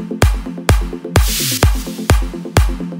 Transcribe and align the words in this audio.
Thank 0.00 0.22
you. 2.92 2.99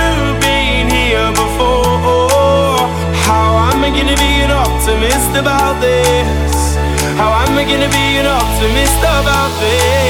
optimist 4.81 5.37
about 5.37 5.79
this? 5.79 6.75
How 7.15 7.31
am 7.45 7.55
I 7.55 7.63
gonna 7.65 7.87
be 7.89 8.17
an 8.17 8.25
optimist 8.25 8.97
about 8.97 9.51
this? 9.59 10.01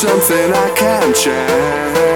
Fighting 0.00 0.20
for 1.94 2.07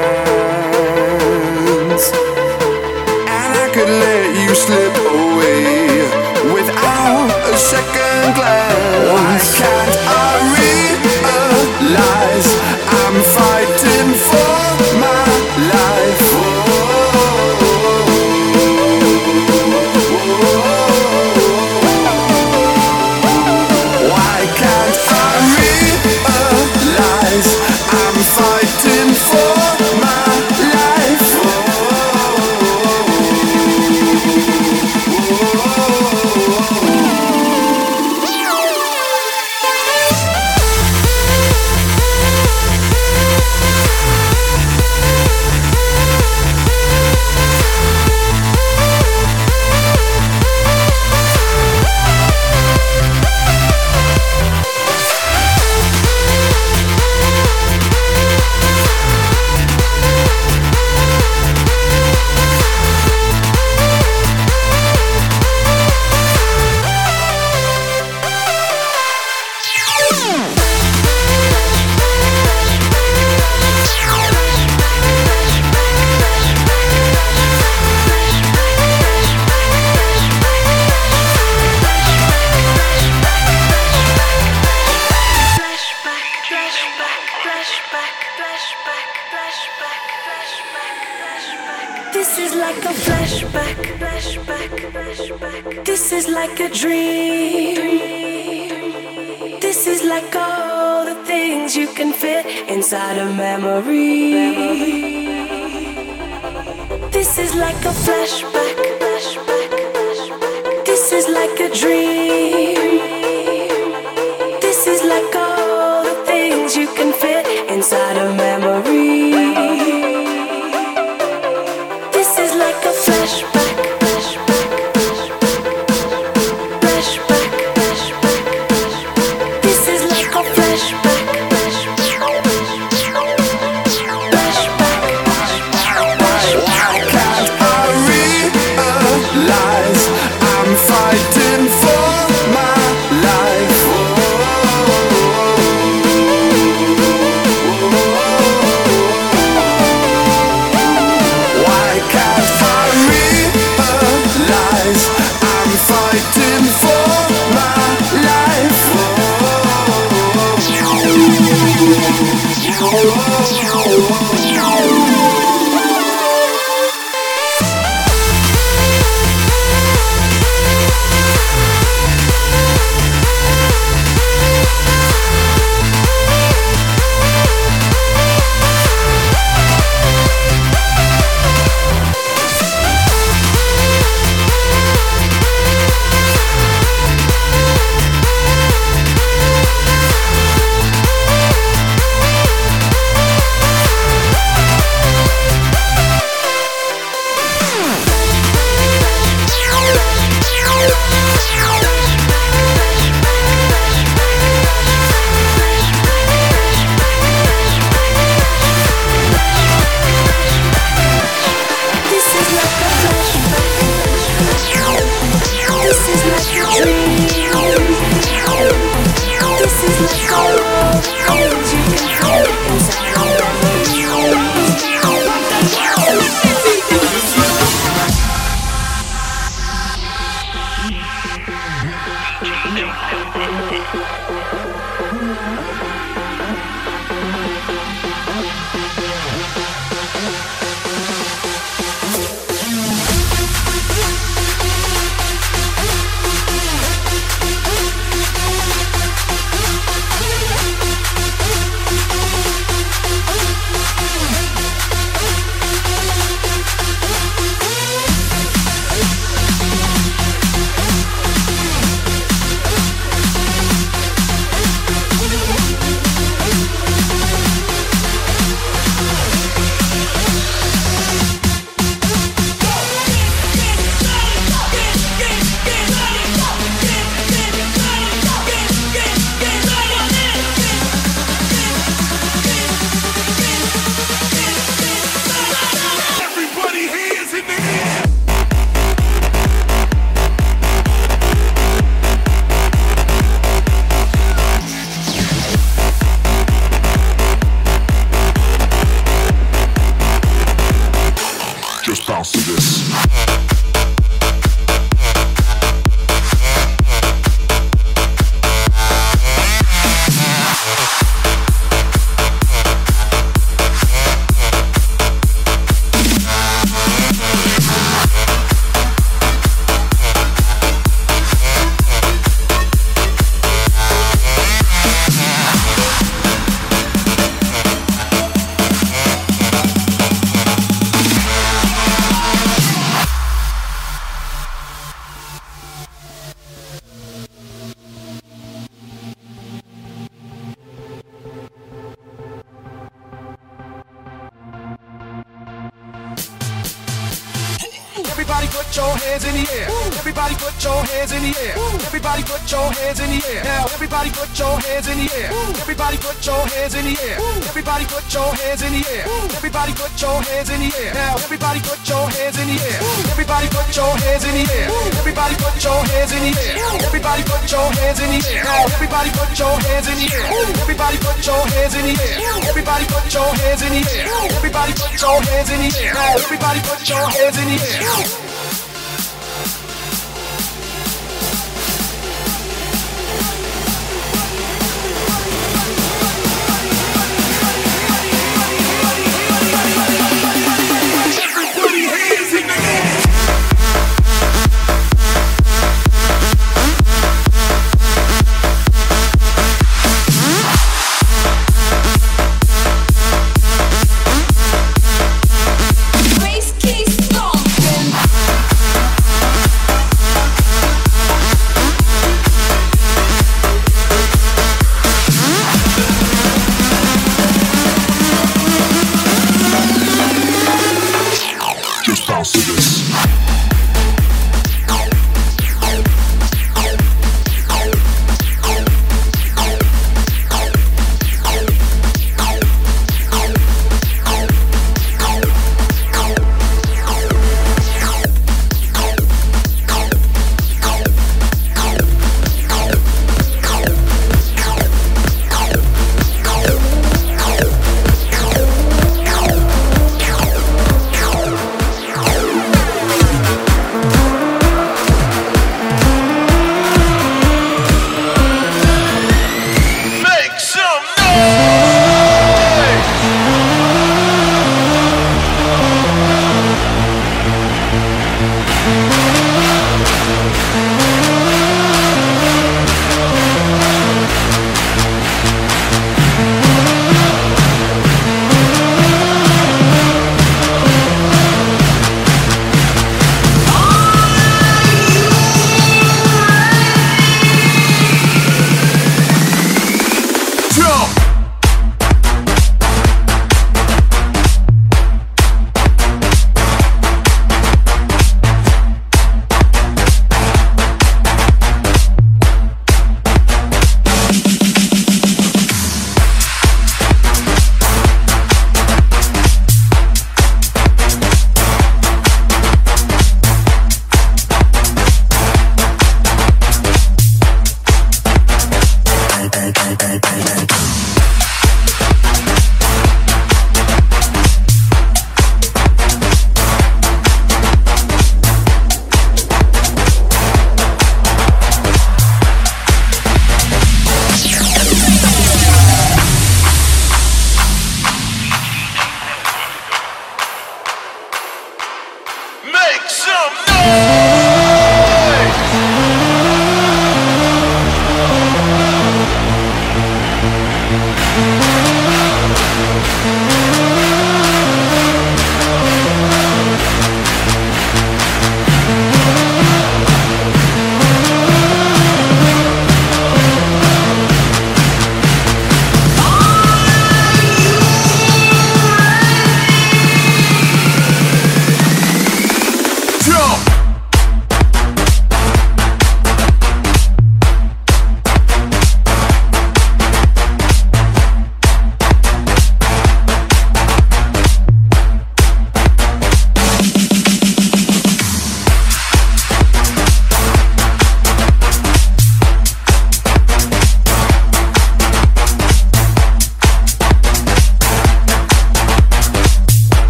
in 356.83 356.95
the 356.95 357.03
air. 357.03 357.17
Woo. 357.19 357.39
Everybody 357.47 357.85
put 357.87 358.05
your 358.13 358.31
hands 358.35 358.63
in 358.63 358.73
the 358.75 358.83
air. 358.83 359.05
Woo. 359.07 359.39
Everybody 359.39 359.73
put 359.75 359.93
your 360.03 360.19
hands 360.23 360.51
in 360.51 360.59
the 360.61 360.71
air. 360.75 360.93
Now 360.95 361.15
everybody 361.23 361.61
put 361.63 361.79
your 361.87 362.05
hands 362.11 362.37
in 362.39 362.47
the 362.51 362.59
air. 362.59 362.79
Woo. 362.83 363.11
Everybody 363.15 363.47
put 363.55 363.69
your 363.77 363.93
hands 364.03 364.25
in 364.27 364.35
the 364.35 364.45
air. 364.51 364.67
Everybody 364.99 365.35
put 365.39 365.55
your 365.63 365.81
hands 365.87 366.13
in 366.13 366.23
the 366.27 366.33
air. 366.35 366.55
Everybody 366.83 367.23
put 367.23 367.45
your 367.51 367.69
hands 367.79 368.01
in 368.03 368.11
the 368.11 368.21
air. 368.35 368.43
Now 368.43 368.63
everybody 368.67 369.11
put 369.15 369.31
your 369.39 369.55
hands 369.63 369.87
in 369.89 369.97
the 370.03 370.09
air. 370.11 370.27
Everybody 370.63 370.97
put 370.99 371.19
your 371.23 371.43
hands 371.55 371.75
in 371.79 371.85
the 371.87 371.95
air. 372.03 372.17
Everybody 372.51 372.85
put 372.91 373.07
your 373.15 373.31
hands 373.31 373.63
in 373.63 373.73
the 373.73 373.83
air. 373.87 374.07
Everybody 374.37 374.73
put 374.75 374.95
your 374.99 375.19
hands 375.23 375.51
in 375.55 375.61
the 375.63 375.71
air. 375.79 375.95
Now 375.95 376.13
everybody 376.19 376.61
put 376.67 376.81
your 376.89 377.05
hands 377.15 377.37
in 377.39 377.47
the 377.47 377.57
air. 377.63 378.22